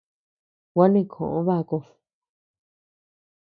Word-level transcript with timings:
Gua 0.73 0.85
neʼe 0.91 1.09
koʼo 1.13 1.39
bakud. 1.47 1.83